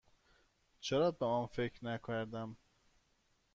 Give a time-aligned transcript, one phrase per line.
[0.79, 2.57] چرا به آن فکر نکردم؟